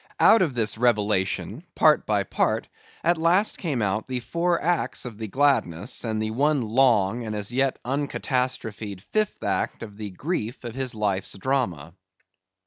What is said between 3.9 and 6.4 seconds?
the four acts of the gladness, and the